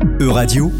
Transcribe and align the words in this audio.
E-Radio, 0.00 0.70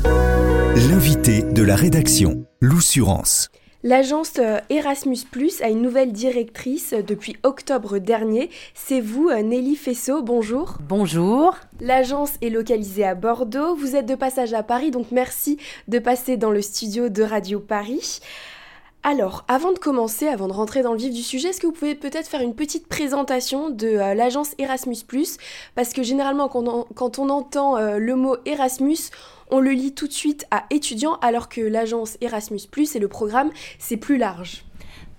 l'invité 0.89 1.43
de 1.43 1.63
la 1.63 1.75
rédaction, 1.75 2.45
l'Oussurance. 2.61 3.51
L'agence 3.83 4.35
euh, 4.39 4.59
Erasmus 4.71 5.19
Plus 5.31 5.61
a 5.61 5.69
une 5.69 5.83
nouvelle 5.83 6.13
directrice 6.13 6.95
depuis 7.07 7.37
octobre 7.43 7.99
dernier. 7.99 8.49
C'est 8.75 9.01
vous, 9.01 9.29
euh, 9.29 9.43
Nelly 9.43 9.75
Fessot. 9.75 10.23
Bonjour. 10.23 10.79
Bonjour. 10.89 11.57
L'agence 11.81 12.33
est 12.43 12.51
localisée 12.51 13.05
à 13.05 13.15
Bordeaux. 13.15 13.75
Vous 13.75 13.97
êtes 13.97 14.07
de 14.07 14.15
passage 14.15 14.55
à 14.55 14.63
Paris, 14.63 14.91
donc 14.93 15.07
merci 15.11 15.59
de 15.89 15.99
passer 15.99 16.37
dans 16.37 16.51
le 16.51 16.63
studio 16.63 17.09
de 17.09 17.23
Radio 17.23 17.59
Paris. 17.59 18.21
Alors, 19.05 19.45
avant 19.49 19.73
de 19.73 19.79
commencer, 19.79 20.27
avant 20.27 20.49
de 20.49 20.53
rentrer 20.53 20.83
dans 20.83 20.93
le 20.93 20.99
vif 20.99 21.15
du 21.15 21.23
sujet, 21.23 21.49
est-ce 21.49 21.61
que 21.61 21.67
vous 21.67 21.73
pouvez 21.73 21.95
peut-être 21.95 22.27
faire 22.27 22.41
une 22.41 22.55
petite 22.55 22.89
présentation 22.89 23.71
de 23.71 23.87
l'agence 23.89 24.55
Erasmus⁇ 24.59 24.95
Parce 25.77 25.93
que 25.93 26.03
généralement, 26.03 26.49
quand 26.49 27.19
on, 27.19 27.29
entend 27.29 27.79
le 27.79 28.15
mot 28.17 28.37
Erasmus, 28.45 28.99
on 29.51 29.61
le 29.61 29.71
lit 29.71 29.95
tout 29.95 30.09
de 30.09 30.13
suite 30.13 30.47
à 30.51 30.65
étudiants, 30.71 31.15
alors 31.23 31.49
que 31.49 31.61
l'agence 31.61 32.19
Erasmus⁇ 32.21 32.59
et 32.97 32.99
le 32.99 33.09
programme, 33.09 33.51
c'est 33.79 33.97
plus 33.97 34.19
large. 34.19 34.65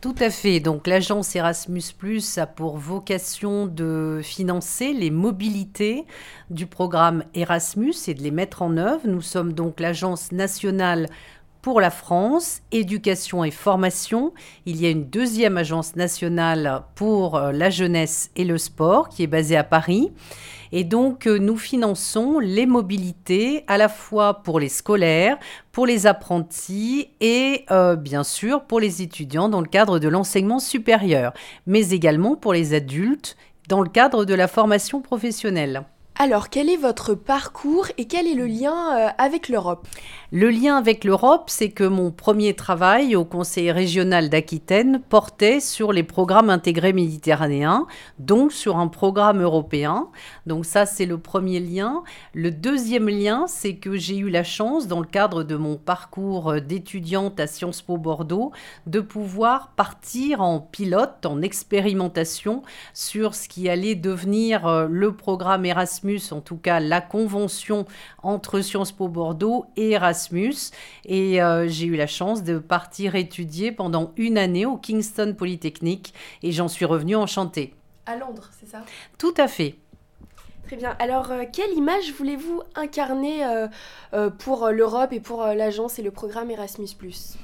Tout 0.02 0.16
à 0.20 0.30
fait. 0.30 0.62
Donc 0.62 0.88
l'agence 0.88 1.36
Erasmus⁇ 1.36 1.82
a 2.40 2.48
pour 2.48 2.78
vocation 2.78 3.66
de 3.66 4.22
financer 4.24 4.94
les 4.94 5.10
mobilités 5.10 6.06
du 6.50 6.68
programme 6.68 7.26
Erasmus 7.34 7.96
et 8.08 8.14
de 8.14 8.24
les 8.24 8.32
mettre 8.32 8.62
en 8.62 8.78
œuvre. 8.78 9.02
Nous 9.06 9.22
sommes 9.22 9.52
donc 9.52 9.82
l'agence 9.82 10.32
nationale 10.32 11.08
pour 11.62 11.82
la 11.82 11.90
France, 11.90 12.62
éducation 12.72 13.44
et 13.44 13.52
formation. 13.52 14.34
Il 14.66 14.82
y 14.82 14.86
a 14.86 14.90
une 14.90 15.06
deuxième 15.06 15.58
agence 15.58 15.96
nationale 15.96 16.84
pour 16.96 17.36
euh, 17.36 17.52
la 17.52 17.70
jeunesse 17.70 18.32
et 18.36 18.46
le 18.46 18.58
sport 18.58 19.10
qui 19.10 19.24
est 19.24 19.28
basée 19.28 19.58
à 19.58 19.64
Paris. 19.64 20.12
Et 20.72 20.84
donc, 20.84 21.26
euh, 21.28 21.38
nous 21.40 21.58
finançons 21.58 22.40
les 22.40 22.66
mobilités 22.66 23.64
à 23.68 23.78
la 23.78 23.90
fois 23.90 24.36
pour 24.44 24.60
les 24.60 24.70
scolaires, 24.70 25.38
pour 25.72 25.86
les 25.86 26.08
apprentis 26.08 27.10
et 27.20 27.66
euh, 27.72 27.96
bien 27.96 28.24
sûr 28.24 28.64
pour 28.64 28.80
les 28.80 29.02
étudiants 29.02 29.50
dans 29.50 29.62
le 29.62 29.68
cadre 29.68 30.00
de 30.00 30.08
l'enseignement 30.08 30.60
supérieur, 30.60 31.34
mais 31.66 31.90
également 31.90 32.36
pour 32.36 32.54
les 32.54 32.74
adultes 32.74 33.36
dans 33.68 33.82
le 33.82 33.90
cadre 33.90 34.26
de 34.26 34.34
la 34.34 34.48
formation 34.48 35.02
professionnelle. 35.02 35.84
Alors, 36.22 36.50
quel 36.50 36.70
est 36.70 36.76
votre 36.76 37.14
parcours 37.14 37.88
et 37.98 38.04
quel 38.04 38.28
est 38.28 38.34
le 38.34 38.46
lien 38.46 39.10
avec 39.18 39.48
l'Europe? 39.48 39.88
Le 40.34 40.50
lien 40.50 40.76
avec 40.76 41.06
l'Europe, 41.06 41.46
c'est 41.48 41.72
que 41.72 41.86
mon 41.86 42.12
premier 42.12 42.54
travail 42.54 43.16
au 43.16 43.24
Conseil 43.24 43.72
régional 43.72 44.30
d'Aquitaine 44.30 45.02
portait 45.08 45.62
sur 45.62 45.94
les 45.94 46.04
programmes 46.04 46.50
intégrés 46.50 46.92
méditerranéens, 46.92 47.88
donc 48.20 48.52
sur 48.52 48.78
un 48.78 48.90
programme 48.90 49.42
européen. 49.42 50.10
Donc 50.46 50.66
ça, 50.66 50.86
c'est 50.86 51.06
le 51.06 51.18
premier 51.18 51.62
lien. 51.62 52.04
Le 52.34 52.52
deuxième 52.52 53.08
lien, 53.08 53.46
c'est 53.48 53.76
que 53.76 53.96
j'ai 53.96 54.18
eu 54.18 54.30
la 54.30 54.44
chance, 54.44 54.88
dans 54.88 55.00
le 55.00 55.08
cadre 55.08 55.44
de 55.44 55.56
mon 55.56 55.78
parcours 55.78 56.62
d'étudiante 56.62 57.40
à 57.40 57.48
Sciences 57.48 57.82
Po 57.82 57.98
Bordeaux, 57.98 58.52
de 58.88 59.00
pouvoir 59.00 59.70
partir 59.78 60.42
en 60.42 60.60
pilote, 60.60 61.26
en 61.26 61.42
expérimentation 61.42 62.62
sur 62.94 63.36
ce 63.36 63.48
qui 63.48 63.70
allait 63.70 63.96
devenir 63.96 64.68
euh, 64.68 64.86
le 64.90 65.14
programme 65.14 65.66
Erasmus, 65.66 66.09
en 66.32 66.42
tout 66.42 66.58
cas 66.58 66.80
la 66.80 67.02
convention 67.02 67.86
entre 68.24 68.62
Sciences 68.62 68.92
Po 68.92 69.08
Bordeaux 69.08 69.66
et 69.76 69.92
Erasmus 69.92 70.56
et 71.06 71.42
euh, 71.42 71.68
j'ai 71.68 71.86
eu 71.86 71.96
la 71.96 72.08
chance 72.08 72.44
de 72.44 72.58
partir 72.58 73.16
étudier 73.16 73.72
pendant 73.72 74.12
une 74.18 74.38
année 74.38 74.66
au 74.66 74.78
Kingston 74.78 75.36
Polytechnique 75.38 76.14
et 76.44 76.52
j'en 76.52 76.68
suis 76.68 76.86
revenue 76.86 77.16
enchantée. 77.16 77.74
À 78.06 78.16
Londres, 78.16 78.50
c'est 78.60 78.68
ça? 78.68 78.84
Tout 79.18 79.34
à 79.38 79.48
fait. 79.48 79.76
Très 80.66 80.76
bien. 80.76 80.96
Alors, 81.00 81.32
euh, 81.32 81.44
quelle 81.52 81.74
image 81.74 82.12
voulez-vous 82.14 82.62
incarner 82.76 83.44
euh, 84.14 84.30
pour 84.30 84.70
l'Europe 84.70 85.14
et 85.14 85.20
pour 85.20 85.44
l'agence 85.44 86.00
et 86.00 86.02
le 86.02 86.12
programme 86.12 86.52
Erasmus⁇ 86.52 86.86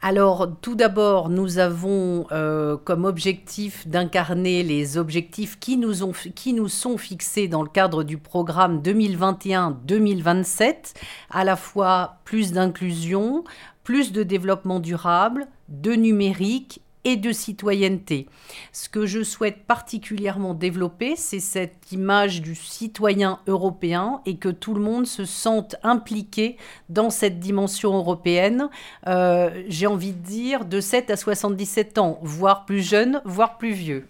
alors, 0.00 0.48
tout 0.62 0.76
d'abord, 0.76 1.28
nous 1.28 1.58
avons 1.58 2.28
euh, 2.30 2.76
comme 2.76 3.04
objectif 3.04 3.88
d'incarner 3.88 4.62
les 4.62 4.96
objectifs 4.96 5.58
qui 5.58 5.76
nous, 5.76 5.92
qui 6.36 6.52
nous 6.52 6.68
sont 6.68 6.98
fixés 6.98 7.48
dans 7.48 7.62
le 7.62 7.68
cadre 7.68 8.04
du 8.04 8.16
programme 8.16 8.80
2021-2027, 8.80 10.94
à 11.30 11.42
la 11.42 11.56
fois 11.56 12.18
plus 12.24 12.52
d'inclusion, 12.52 13.42
plus 13.82 14.12
de 14.12 14.22
développement 14.22 14.78
durable, 14.78 15.48
de 15.68 15.90
numérique 15.92 16.80
et 17.08 17.16
de 17.16 17.32
citoyenneté. 17.32 18.26
Ce 18.72 18.90
que 18.90 19.06
je 19.06 19.22
souhaite 19.22 19.64
particulièrement 19.66 20.52
développer, 20.52 21.16
c'est 21.16 21.40
cette 21.40 21.90
image 21.90 22.42
du 22.42 22.54
citoyen 22.54 23.40
européen 23.46 24.20
et 24.26 24.36
que 24.36 24.50
tout 24.50 24.74
le 24.74 24.82
monde 24.82 25.06
se 25.06 25.24
sente 25.24 25.76
impliqué 25.82 26.58
dans 26.90 27.08
cette 27.08 27.40
dimension 27.40 27.96
européenne. 27.96 28.68
Euh, 29.06 29.62
j'ai 29.68 29.86
envie 29.86 30.12
de 30.12 30.22
dire 30.22 30.66
de 30.66 30.80
7 30.80 31.08
à 31.08 31.16
77 31.16 31.96
ans, 31.96 32.18
voire 32.22 32.66
plus 32.66 32.82
jeune, 32.82 33.22
voire 33.24 33.56
plus 33.56 33.72
vieux. 33.72 34.06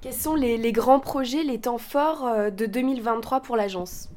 Quels 0.00 0.12
sont 0.12 0.34
les, 0.34 0.72
grands 0.72 0.98
projets, 0.98 1.44
les 1.44 1.60
temps 1.60 1.78
forts 1.78 2.26
euh, 2.26 2.50
de 2.50 2.66
2023 2.66 3.42
pour 3.42 3.56
l'agence? 3.56 4.08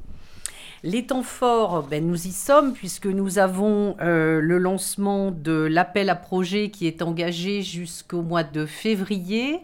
Les 0.84 1.06
temps 1.06 1.22
forts, 1.22 1.84
ben, 1.84 2.06
nous 2.06 2.26
y 2.26 2.30
sommes 2.30 2.74
puisque 2.74 3.06
nous 3.06 3.38
avons 3.38 3.96
euh, 4.02 4.42
le 4.42 4.58
lancement 4.58 5.30
de 5.30 5.52
l'appel 5.52 6.10
à 6.10 6.14
projet 6.14 6.68
qui 6.68 6.86
est 6.86 7.00
engagé 7.00 7.62
jusqu'au 7.62 8.20
mois 8.20 8.44
de 8.44 8.66
février 8.66 9.60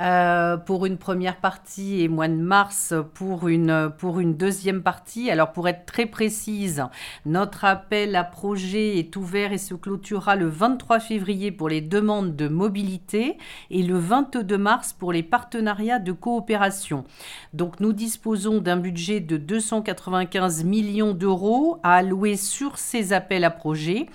euh, 0.00 0.56
pour 0.56 0.86
une 0.86 0.96
première 0.96 1.36
partie 1.36 2.00
et 2.00 2.08
mois 2.08 2.28
de 2.28 2.36
mars 2.36 2.94
pour 3.12 3.48
une, 3.48 3.92
pour 3.98 4.18
une 4.18 4.34
deuxième 4.34 4.82
partie. 4.82 5.30
Alors 5.30 5.52
pour 5.52 5.68
être 5.68 5.84
très 5.84 6.06
précise, 6.06 6.86
notre 7.26 7.66
appel 7.66 8.16
à 8.16 8.24
projet 8.24 8.98
est 8.98 9.14
ouvert 9.14 9.52
et 9.52 9.58
se 9.58 9.74
clôturera 9.74 10.36
le 10.36 10.48
23 10.48 11.00
février 11.00 11.52
pour 11.52 11.68
les 11.68 11.82
demandes 11.82 12.34
de 12.34 12.48
mobilité 12.48 13.36
et 13.68 13.82
le 13.82 13.98
22 13.98 14.56
mars 14.56 14.94
pour 14.94 15.12
les 15.12 15.22
partenariats 15.22 15.98
de 15.98 16.12
coopération. 16.12 17.04
Donc 17.52 17.78
nous 17.78 17.92
disposons 17.92 18.62
d'un 18.62 18.78
budget 18.78 19.20
de 19.20 19.36
295 19.36 20.61
millions 20.64 21.14
d'euros 21.14 21.78
à 21.82 21.96
allouer 21.96 22.36
sur 22.36 22.78
ces 22.78 23.12
appels 23.12 23.44
à 23.44 23.50
projets. 23.50 24.06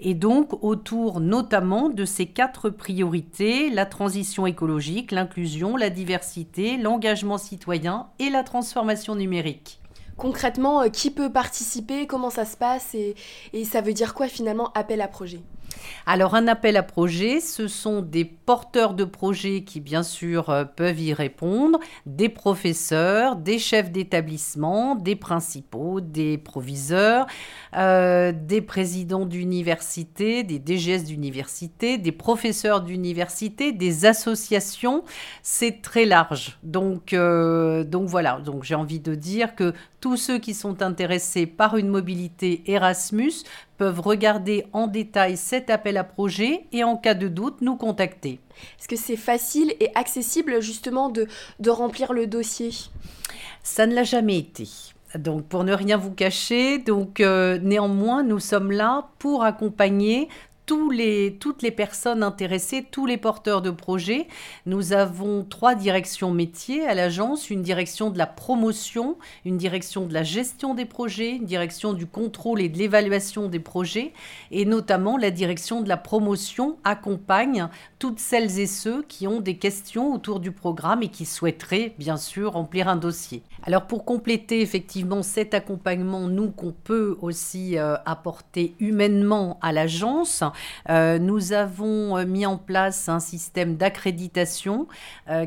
Et 0.00 0.14
donc 0.14 0.62
autour 0.62 1.20
notamment 1.20 1.88
de 1.88 2.04
ces 2.04 2.26
quatre 2.26 2.70
priorités, 2.70 3.70
la 3.70 3.86
transition 3.86 4.46
écologique, 4.46 5.12
l'inclusion, 5.12 5.76
la 5.76 5.90
diversité, 5.90 6.76
l'engagement 6.76 7.38
citoyen 7.38 8.08
et 8.18 8.30
la 8.30 8.42
transformation 8.42 9.14
numérique. 9.14 9.80
Concrètement, 10.16 10.82
euh, 10.82 10.88
qui 10.88 11.10
peut 11.10 11.30
participer, 11.30 12.06
comment 12.06 12.30
ça 12.30 12.46
se 12.46 12.56
passe 12.56 12.94
et, 12.94 13.14
et, 13.52 13.64
ça 13.64 13.82
veut 13.82 13.92
dire 13.92 14.14
quoi 14.14 14.28
finalement 14.28 14.72
appel 14.72 15.02
à 15.02 15.08
projet? 15.08 15.40
Alors 16.06 16.34
un 16.34 16.46
appel 16.46 16.76
à 16.76 16.82
projet, 16.82 17.40
ce 17.40 17.68
sont 17.68 18.00
des 18.00 18.24
porteurs 18.24 18.94
de 18.94 19.04
projets 19.04 19.64
qui 19.64 19.80
bien 19.80 20.02
sûr 20.02 20.50
euh, 20.50 20.64
peuvent 20.64 21.00
y 21.00 21.12
répondre, 21.12 21.80
des 22.06 22.28
professeurs, 22.28 23.36
des 23.36 23.58
chefs 23.58 23.90
d'établissement, 23.90 24.94
des 24.94 25.16
principaux, 25.16 26.00
des 26.00 26.38
proviseurs, 26.38 27.26
euh, 27.76 28.32
des 28.32 28.60
présidents 28.60 29.26
d'université, 29.26 30.44
des 30.44 30.62
DGS 30.64 31.04
d'université, 31.04 31.98
des 31.98 32.12
professeurs 32.12 32.82
d'université, 32.82 33.72
des 33.72 34.06
associations. 34.06 35.02
C'est 35.42 35.82
très 35.82 36.04
large. 36.04 36.58
Donc, 36.62 37.12
euh, 37.12 37.84
donc 37.84 38.08
voilà, 38.08 38.40
donc 38.40 38.64
j'ai 38.64 38.74
envie 38.74 39.00
de 39.00 39.14
dire 39.14 39.54
que 39.54 39.74
tous 40.00 40.16
ceux 40.16 40.38
qui 40.38 40.54
sont 40.54 40.82
intéressés 40.82 41.46
par 41.46 41.76
une 41.76 41.88
mobilité 41.88 42.62
Erasmus 42.70 43.32
peuvent 43.76 44.00
regarder 44.00 44.66
en 44.72 44.86
détail 44.86 45.36
cet 45.36 45.70
appel 45.70 45.96
à 45.96 46.04
projet 46.04 46.64
et 46.72 46.84
en 46.84 46.96
cas 46.96 47.14
de 47.14 47.28
doute 47.28 47.60
nous 47.60 47.76
contacter. 47.76 48.40
Est-ce 48.78 48.88
que 48.88 48.96
c'est 48.96 49.16
facile 49.16 49.74
et 49.80 49.90
accessible 49.94 50.60
justement 50.60 51.08
de, 51.08 51.26
de 51.60 51.70
remplir 51.70 52.12
le 52.12 52.26
dossier? 52.26 52.70
Ça 53.62 53.86
ne 53.86 53.94
l'a 53.94 54.04
jamais 54.04 54.38
été. 54.38 54.68
Donc 55.14 55.46
pour 55.46 55.64
ne 55.64 55.72
rien 55.72 55.96
vous 55.96 56.10
cacher, 56.10 56.78
donc 56.78 57.20
euh, 57.20 57.58
néanmoins 57.62 58.22
nous 58.22 58.40
sommes 58.40 58.70
là 58.70 59.08
pour 59.18 59.44
accompagner 59.44 60.28
toutes 60.66 61.62
les 61.62 61.70
personnes 61.70 62.22
intéressées, 62.22 62.84
tous 62.90 63.06
les 63.06 63.16
porteurs 63.16 63.62
de 63.62 63.70
projets. 63.70 64.26
Nous 64.66 64.92
avons 64.92 65.44
trois 65.44 65.74
directions 65.74 66.30
métiers 66.30 66.86
à 66.86 66.94
l'agence, 66.94 67.50
une 67.50 67.62
direction 67.62 68.10
de 68.10 68.18
la 68.18 68.26
promotion, 68.26 69.16
une 69.44 69.56
direction 69.56 70.06
de 70.06 70.12
la 70.12 70.24
gestion 70.24 70.74
des 70.74 70.84
projets, 70.84 71.36
une 71.36 71.44
direction 71.44 71.92
du 71.92 72.06
contrôle 72.06 72.60
et 72.60 72.68
de 72.68 72.78
l'évaluation 72.78 73.48
des 73.48 73.60
projets, 73.60 74.12
et 74.50 74.64
notamment 74.64 75.16
la 75.16 75.30
direction 75.30 75.80
de 75.80 75.88
la 75.88 75.96
promotion 75.96 76.76
accompagne 76.84 77.68
toutes 77.98 78.18
celles 78.18 78.58
et 78.58 78.66
ceux 78.66 79.02
qui 79.02 79.26
ont 79.26 79.40
des 79.40 79.56
questions 79.56 80.12
autour 80.12 80.40
du 80.40 80.52
programme 80.52 81.02
et 81.02 81.08
qui 81.08 81.24
souhaiteraient 81.24 81.94
bien 81.98 82.16
sûr 82.16 82.52
remplir 82.52 82.88
un 82.88 82.96
dossier. 82.96 83.42
Alors 83.62 83.86
pour 83.86 84.04
compléter 84.04 84.60
effectivement 84.60 85.22
cet 85.22 85.54
accompagnement, 85.54 86.28
nous 86.28 86.50
qu'on 86.50 86.72
peut 86.72 87.16
aussi 87.22 87.78
euh, 87.78 87.96
apporter 88.04 88.74
humainement 88.80 89.58
à 89.62 89.72
l'agence, 89.72 90.42
euh, 90.88 91.18
nous 91.18 91.52
avons 91.52 92.16
euh, 92.16 92.24
mis 92.24 92.46
en 92.46 92.56
place 92.56 93.08
un 93.08 93.20
système 93.20 93.76
d'accréditation 93.76 94.86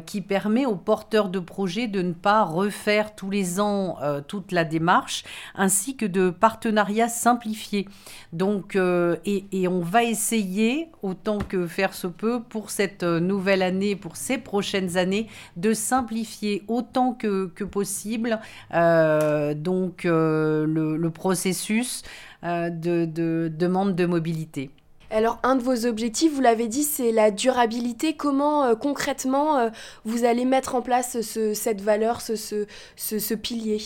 qui 0.05 0.21
permet 0.21 0.65
aux 0.65 0.75
porteurs 0.75 1.29
de 1.29 1.39
projets 1.39 1.87
de 1.87 2.01
ne 2.01 2.11
pas 2.11 2.43
refaire 2.43 3.15
tous 3.15 3.29
les 3.29 3.59
ans 3.59 3.97
toute 4.27 4.51
la 4.51 4.65
démarche, 4.65 5.23
ainsi 5.55 5.95
que 5.95 6.05
de 6.05 6.29
partenariats 6.29 7.07
simplifiés. 7.07 7.87
Donc 8.33 8.75
et, 8.75 9.67
on 9.67 9.79
va 9.79 10.03
essayer 10.03 10.89
autant 11.01 11.39
que 11.39 11.67
faire 11.67 11.93
se 11.93 12.07
peut 12.07 12.41
pour 12.41 12.69
cette 12.69 13.03
nouvelle 13.03 13.61
année, 13.61 13.95
pour 13.95 14.15
ces 14.15 14.37
prochaines 14.37 14.97
années, 14.97 15.27
de 15.55 15.73
simplifier 15.73 16.63
autant 16.67 17.13
que, 17.13 17.45
possible 17.63 18.39
euh, 18.73 19.53
donc 19.53 20.05
euh, 20.05 20.65
le, 20.65 21.09
processus 21.09 22.03
euh, 22.43 22.69
de, 22.69 23.49
demande 23.49 23.95
de 23.95 24.05
mobilité. 24.05 24.69
Alors 25.11 25.39
un 25.43 25.55
de 25.55 25.63
vos 25.63 25.85
objectifs, 25.85 26.31
vous 26.33 26.41
l'avez 26.41 26.67
dit, 26.67 26.83
c'est 26.83 27.11
la 27.11 27.31
durabilité. 27.31 28.15
Comment 28.15 28.75
concrètement 28.75 29.71
vous 30.05 30.23
allez 30.23 30.45
mettre 30.45 30.75
en 30.75 30.81
place 30.81 31.19
cette 31.21 31.81
valeur, 31.81 32.21
ce 32.21 33.33
pilier? 33.33 33.81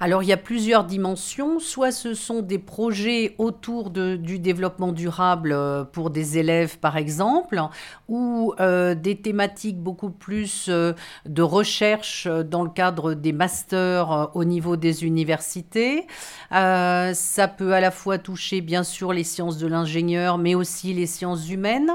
Alors 0.00 0.22
il 0.22 0.28
y 0.28 0.32
a 0.32 0.36
plusieurs 0.36 0.84
dimensions. 0.84 1.58
Soit 1.60 1.92
ce 1.92 2.14
sont 2.14 2.42
des 2.42 2.58
projets 2.58 3.34
autour 3.38 3.90
du 3.90 4.38
développement 4.38 4.92
durable 4.92 5.52
euh, 5.52 5.84
pour 5.84 6.10
des 6.10 6.38
élèves 6.38 6.78
par 6.78 6.96
exemple, 6.96 7.60
ou 8.08 8.54
euh, 8.60 8.94
des 8.94 9.16
thématiques 9.16 9.78
beaucoup 9.78 10.10
plus 10.10 10.66
euh, 10.68 10.92
de 11.26 11.42
recherche 11.42 12.26
dans 12.26 12.62
le 12.62 12.70
cadre 12.70 13.14
des 13.14 13.32
masters 13.32 14.30
au 14.34 14.44
niveau 14.44 14.76
des 14.76 15.04
universités. 15.04 16.06
ça 16.50 17.48
peut 17.56 17.72
à 17.74 17.80
la 17.80 17.90
fois 17.90 18.18
toucher 18.18 18.60
bien 18.60 18.82
sûr 18.82 19.12
les 19.12 19.24
sciences 19.24 19.58
de 19.58 19.66
l'ingénieur, 19.66 20.38
mais 20.38 20.54
aussi 20.54 20.92
les 20.92 21.06
sciences 21.06 21.48
humaines. 21.48 21.90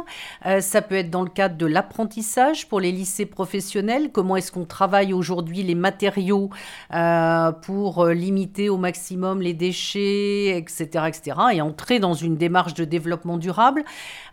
ça 0.60 0.82
peut 0.82 0.96
être 0.96 1.10
dans 1.10 1.24
le 1.24 1.30
cadre 1.30 1.58
de 1.58 1.66
l'apprentissage 1.66 2.68
pour 2.68 2.80
les 2.80 2.92
lycées 2.92 3.26
professionnels. 3.26 4.12
Comment 4.12 4.36
est-ce 4.36 4.52
qu'on 4.52 4.66
travaille 4.66 5.14
aujourd'hui 5.14 5.64
les 5.64 5.76
matériaux 5.76 6.50
pour 7.62 7.89
euh, 7.98 8.14
limiter 8.14 8.70
au 8.70 8.78
maximum 8.78 9.42
les 9.42 9.56
déchets, 9.56 10.56
etc., 10.56 11.06
etc., 11.08 11.38
et 11.54 11.62
entrer 11.62 12.00
dans 12.00 12.14
une 12.14 12.38
démarche 12.38 12.76
de 12.76 12.86
développement 12.86 13.38
durable. 13.38 13.84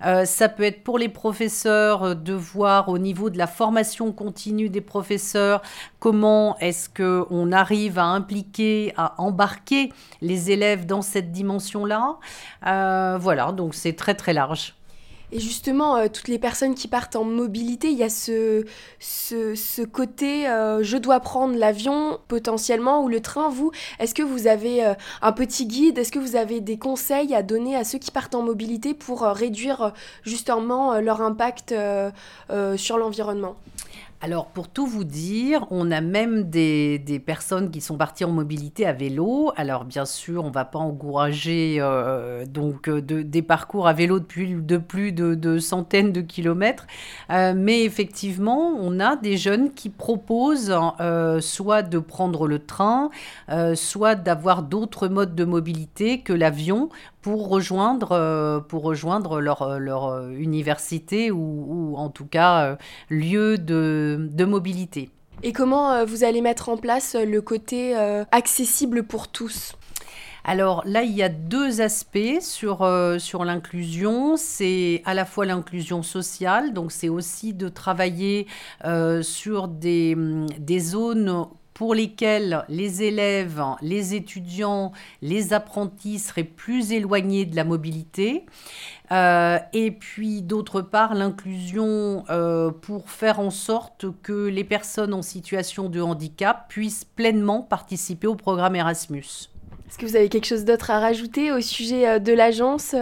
Euh, 0.04 0.26
ça 0.26 0.50
peut 0.50 0.62
être 0.62 0.84
pour 0.84 0.98
les 0.98 1.08
professeurs 1.08 2.02
euh, 2.02 2.14
de 2.14 2.34
voir 2.34 2.90
au 2.90 2.98
niveau 2.98 3.30
de 3.30 3.38
la 3.38 3.46
formation 3.46 4.12
continue 4.12 4.68
des 4.68 4.82
professeurs 4.82 5.62
comment 5.98 6.56
est-ce 6.58 6.90
qu'on 6.90 7.50
arrive 7.52 7.98
à 7.98 8.04
impliquer, 8.04 8.92
à 8.96 9.14
embarquer 9.18 9.92
les 10.20 10.50
élèves 10.50 10.84
dans 10.84 11.02
cette 11.02 11.32
dimension-là. 11.32 12.18
voilà, 13.18 13.52
donc 13.52 13.74
c'est 13.74 13.94
très 13.94 14.14
très 14.14 14.34
large. 14.34 14.74
Et 15.32 15.40
justement, 15.40 15.96
euh, 15.96 16.06
toutes 16.12 16.28
les 16.28 16.38
personnes 16.38 16.74
qui 16.74 16.88
partent 16.88 17.16
en 17.16 17.24
mobilité, 17.24 17.90
il 17.90 17.98
y 17.98 18.04
a 18.04 18.08
ce, 18.08 18.64
côté 19.84 20.48
euh, 20.48 20.82
je 20.82 20.96
dois 20.96 21.20
prendre 21.20 21.56
l'avion 21.56 22.20
potentiellement 22.28 23.02
ou 23.02 23.08
le 23.08 23.20
train. 23.20 23.48
Vous, 23.48 23.72
est-ce 23.98 24.14
que 24.14 24.22
vous 24.22 24.46
avez 24.46 24.84
euh, 24.84 24.94
un 25.22 25.32
petit 25.32 25.66
guide? 25.66 25.98
Est-ce 25.98 26.12
que 26.12 26.18
vous 26.18 26.36
avez 26.36 26.60
des 26.60 26.78
conseils 26.78 27.34
à 27.34 27.42
donner 27.42 27.76
à 27.76 27.84
ceux 27.84 27.98
qui 27.98 28.10
partent 28.10 28.34
en 28.34 28.42
mobilité 28.42 28.94
pour 28.94 29.22
réduire 29.22 29.92
justement 30.22 31.00
leur 31.00 31.20
impact 31.22 31.74
sur 32.76 32.98
l'environnement? 32.98 33.56
Alors, 34.22 34.46
pour 34.46 34.68
tout 34.68 34.86
vous 34.86 35.04
dire, 35.04 35.66
on 35.70 35.90
a 35.90 36.00
même 36.00 36.44
des, 36.44 37.22
personnes 37.24 37.70
qui 37.70 37.82
sont 37.82 37.98
parties 37.98 38.24
en 38.24 38.30
mobilité 38.30 38.86
à 38.86 38.94
vélo. 38.94 39.52
Alors, 39.56 39.84
bien 39.84 40.06
sûr, 40.06 40.42
on 40.44 40.48
ne 40.48 40.54
va 40.54 40.64
pas 40.64 40.78
encourager 40.78 41.76
euh, 41.80 42.46
donc 42.46 42.88
euh, 42.88 43.02
des 43.02 43.42
parcours 43.42 43.86
à 43.86 43.92
vélo 43.92 44.18
de 44.18 44.78
plus 44.78 45.12
de, 45.12 45.58
centaines 45.58 46.12
de 46.12 46.22
kilomètres, 46.22 46.86
euh, 47.30 47.52
mais 47.54 47.84
effectivement, 47.84 48.74
on 48.78 49.00
a 49.00 49.16
des 49.16 49.36
jeunes 49.36 49.72
qui 49.74 49.90
proposent 49.90 50.74
soit 51.40 51.82
de 51.82 51.98
prendre 51.98 52.46
le 52.46 52.58
train, 52.58 53.10
soit 53.74 54.14
d'avoir 54.14 54.62
d'autres 54.62 55.08
modes 55.08 55.34
de 55.34 55.44
mobilité 55.44 56.20
que 56.20 56.32
l'avion 56.32 56.88
pour 57.20 57.48
rejoindre, 57.48 59.40
leur, 59.40 60.30
université 60.30 61.30
ou, 61.30 61.94
en 61.96 62.08
tout 62.08 62.26
cas 62.26 62.76
lieu 63.10 63.58
de, 63.58 64.05
de 64.16 64.44
mobilité. 64.44 65.10
Et 65.42 65.52
comment 65.52 66.04
vous 66.04 66.24
allez 66.24 66.40
mettre 66.40 66.68
en 66.68 66.76
place 66.76 67.14
le 67.14 67.42
côté 67.42 67.94
accessible 68.30 69.02
pour 69.02 69.28
tous? 69.28 69.74
Alors 70.44 70.82
là, 70.86 71.02
il 71.02 71.10
y 71.10 71.24
a 71.24 71.28
deux 71.28 71.80
aspects 71.80 72.40
sur, 72.40 72.88
sur 73.18 73.44
l'inclusion. 73.44 74.36
C'est 74.36 75.02
à 75.04 75.12
la 75.12 75.24
fois 75.24 75.44
l'inclusion 75.44 76.02
sociale, 76.04 76.72
donc 76.72 76.92
c'est 76.92 77.08
aussi 77.08 77.52
de 77.52 77.68
travailler 77.68 78.46
sur 79.22 79.68
des, 79.68 80.16
des 80.58 80.78
zones 80.78 81.46
pour 81.76 81.94
lesquels 81.94 82.64
les 82.70 83.02
élèves, 83.02 83.62
les 83.82 84.14
étudiants, 84.14 84.92
les 85.20 85.52
apprentis 85.52 86.18
seraient 86.18 86.42
plus 86.42 86.92
éloignés 86.92 87.44
de 87.44 87.54
la 87.54 87.64
mobilité. 87.64 88.46
Euh, 89.12 89.58
et 89.74 89.90
puis 89.90 90.40
d'autre 90.40 90.80
part, 90.80 91.14
l'inclusion 91.14 92.24
euh, 92.30 92.70
pour 92.70 93.10
faire 93.10 93.40
en 93.40 93.50
sorte 93.50 94.06
que 94.22 94.46
les 94.46 94.64
personnes 94.64 95.12
en 95.12 95.20
situation 95.20 95.90
de 95.90 96.00
handicap 96.00 96.64
puissent 96.70 97.04
pleinement 97.04 97.60
participer 97.60 98.26
au 98.26 98.36
programme 98.36 98.74
Erasmus. 98.74 99.50
Est-ce 99.86 99.98
que 99.98 100.06
vous 100.06 100.16
avez 100.16 100.30
quelque 100.30 100.46
chose 100.46 100.64
d'autre 100.64 100.90
à 100.90 100.98
rajouter 100.98 101.52
au 101.52 101.60
sujet 101.60 102.08
euh, 102.08 102.18
de 102.18 102.32
l'agence? 102.32 102.94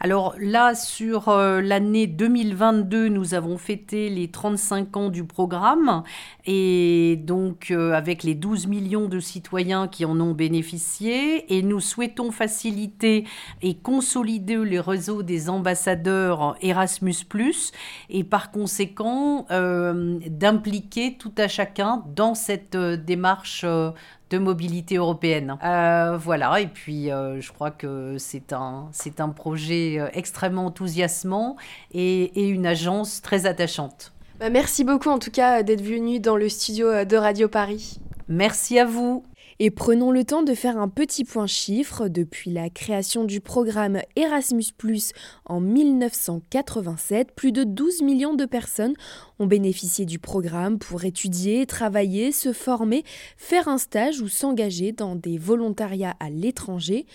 Alors 0.00 0.34
là, 0.38 0.74
sur 0.74 1.28
euh, 1.28 1.60
l'année 1.60 2.06
2022, 2.06 3.08
nous 3.08 3.34
avons 3.34 3.58
fêté 3.58 4.08
les 4.08 4.28
35 4.28 4.96
ans 4.96 5.08
du 5.08 5.24
programme. 5.24 6.02
Et 6.44 7.18
donc 7.24 7.70
euh, 7.70 7.92
avec 7.92 8.22
les 8.22 8.34
12 8.34 8.66
millions 8.66 9.08
de 9.08 9.20
citoyens 9.20 9.88
qui 9.88 10.04
en 10.04 10.20
ont 10.20 10.32
bénéficié. 10.32 11.56
Et 11.56 11.62
nous 11.62 11.80
souhaitons 11.80 12.30
faciliter 12.30 13.24
et 13.62 13.74
consolider 13.74 14.56
les 14.64 14.80
réseaux 14.80 15.22
des 15.22 15.48
ambassadeurs 15.48 16.56
Erasmus⁇ 16.60 17.12
et 18.10 18.24
par 18.24 18.50
conséquent 18.50 19.46
euh, 19.50 20.18
d'impliquer 20.28 21.16
tout 21.18 21.32
à 21.38 21.48
chacun 21.48 22.04
dans 22.14 22.34
cette 22.34 22.76
démarche 22.76 23.64
de 23.64 24.38
mobilité 24.38 24.96
européenne. 24.96 25.56
Voilà, 25.60 26.60
et 26.60 26.66
puis 26.66 27.06
je 27.06 27.52
crois 27.52 27.70
que 27.70 28.16
c'est 28.18 28.52
un, 28.52 28.88
c'est 28.92 29.20
un 29.20 29.28
projet 29.28 29.65
euh, 29.72 30.08
extrêmement 30.12 30.66
enthousiasmant 30.66 31.56
et, 31.92 32.22
et 32.40 32.48
une 32.48 32.66
agence 32.66 33.22
très 33.22 33.46
attachante. 33.46 34.12
Bah, 34.40 34.50
merci 34.50 34.84
beaucoup 34.84 35.08
en 35.08 35.18
tout 35.18 35.30
cas 35.30 35.62
d'être 35.62 35.82
venu 35.82 36.20
dans 36.20 36.36
le 36.36 36.48
studio 36.48 37.04
de 37.04 37.16
Radio 37.16 37.48
Paris. 37.48 37.98
Merci 38.28 38.78
à 38.78 38.84
vous. 38.84 39.24
Et 39.58 39.70
prenons 39.70 40.10
le 40.10 40.22
temps 40.22 40.42
de 40.42 40.52
faire 40.52 40.76
un 40.76 40.88
petit 40.88 41.24
point 41.24 41.46
chiffre. 41.46 42.08
Depuis 42.08 42.50
la 42.50 42.68
création 42.68 43.24
du 43.24 43.40
programme 43.40 44.02
Erasmus⁇ 44.14 44.64
en 45.46 45.60
1987, 45.60 47.32
plus 47.34 47.52
de 47.52 47.64
12 47.64 48.02
millions 48.02 48.34
de 48.34 48.44
personnes 48.44 48.92
ont 49.38 49.46
bénéficié 49.46 50.04
du 50.04 50.18
programme 50.18 50.78
pour 50.78 51.04
étudier, 51.04 51.64
travailler, 51.64 52.32
se 52.32 52.52
former, 52.52 53.02
faire 53.38 53.66
un 53.68 53.78
stage 53.78 54.20
ou 54.20 54.28
s'engager 54.28 54.92
dans 54.92 55.16
des 55.16 55.38
volontariats 55.38 56.16
à 56.20 56.28
l'étranger. 56.28 57.06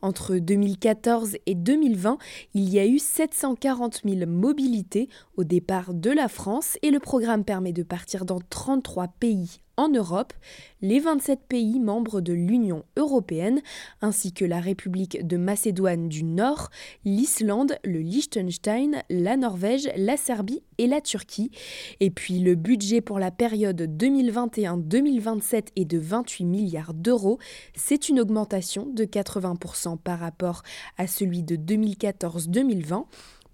Entre 0.00 0.36
2014 0.36 1.36
et 1.44 1.54
2020, 1.54 2.16
il 2.54 2.70
y 2.70 2.78
a 2.78 2.86
eu 2.86 2.98
740 2.98 4.00
000 4.06 4.26
mobilités 4.26 5.10
au 5.36 5.44
départ 5.44 5.92
de 5.92 6.10
la 6.10 6.28
France 6.28 6.78
et 6.80 6.90
le 6.90 6.98
programme 6.98 7.44
permet 7.44 7.74
de 7.74 7.82
partir 7.82 8.24
dans 8.24 8.40
33 8.48 9.08
pays 9.20 9.60
en 9.80 9.88
Europe, 9.88 10.34
les 10.82 11.00
27 11.00 11.40
pays 11.48 11.80
membres 11.80 12.20
de 12.20 12.34
l'Union 12.34 12.84
européenne, 12.98 13.62
ainsi 14.02 14.34
que 14.34 14.44
la 14.44 14.60
République 14.60 15.26
de 15.26 15.38
Macédoine 15.38 16.08
du 16.10 16.22
Nord, 16.22 16.68
l'Islande, 17.06 17.78
le 17.82 18.00
Liechtenstein, 18.00 19.02
la 19.08 19.38
Norvège, 19.38 19.88
la 19.96 20.18
Serbie 20.18 20.62
et 20.76 20.86
la 20.86 21.00
Turquie. 21.00 21.50
Et 22.00 22.10
puis 22.10 22.40
le 22.40 22.56
budget 22.56 23.00
pour 23.00 23.18
la 23.18 23.30
période 23.30 23.80
2021-2027 23.80 25.68
est 25.76 25.86
de 25.86 25.98
28 25.98 26.44
milliards 26.44 26.92
d'euros. 26.92 27.38
C'est 27.74 28.10
une 28.10 28.20
augmentation 28.20 28.84
de 28.84 29.04
80% 29.04 29.96
par 29.96 30.18
rapport 30.18 30.62
à 30.98 31.06
celui 31.06 31.42
de 31.42 31.56
2014-2020. 31.56 33.06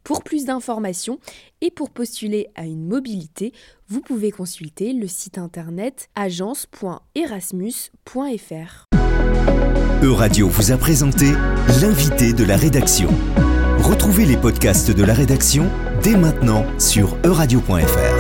Pour 0.07 0.23
plus 0.23 0.45
d'informations 0.45 1.19
et 1.61 1.73
pour 1.73 1.91
postuler 1.91 2.47
à 2.55 2.65
une 2.65 2.87
mobilité, 2.87 3.53
vous 3.89 4.01
pouvez 4.01 4.31
consulter 4.31 4.93
le 4.93 5.09
site 5.09 5.37
internet 5.37 6.09
agence.erasmus.fr. 6.15 8.85
Euradio 10.05 10.49
vous 10.49 10.71
a 10.71 10.77
présenté 10.77 11.33
l'invité 11.81 12.33
de 12.33 12.45
la 12.45 12.57
rédaction. 12.57 13.09
Retrouvez 13.81 14.27
les 14.27 14.37
podcasts 14.37 14.93
de 14.93 15.03
la 15.03 15.13
rédaction 15.13 15.69
dès 16.05 16.17
maintenant 16.17 16.65
sur 16.79 17.17
euradio.fr. 17.25 18.16